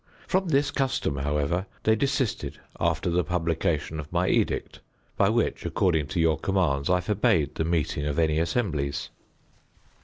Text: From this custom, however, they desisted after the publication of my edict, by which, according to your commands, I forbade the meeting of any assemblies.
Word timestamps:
From 0.27 0.47
this 0.47 0.71
custom, 0.71 1.17
however, 1.17 1.67
they 1.83 1.95
desisted 1.95 2.59
after 2.79 3.11
the 3.11 3.23
publication 3.23 3.99
of 3.99 4.11
my 4.11 4.29
edict, 4.29 4.79
by 5.15 5.29
which, 5.29 5.63
according 5.63 6.07
to 6.07 6.19
your 6.19 6.39
commands, 6.39 6.89
I 6.89 7.01
forbade 7.01 7.53
the 7.53 7.65
meeting 7.65 8.07
of 8.07 8.17
any 8.17 8.39
assemblies. 8.39 9.11